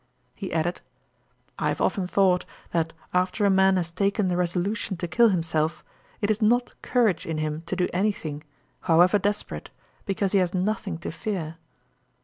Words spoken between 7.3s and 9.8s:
him to do any thing, however desperate,